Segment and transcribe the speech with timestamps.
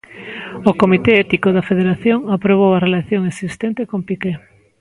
[0.69, 4.33] O Comité Ético da Federación aprobou a relación existente con Piqué.